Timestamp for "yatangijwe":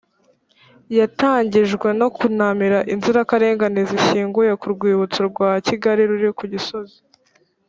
0.97-1.87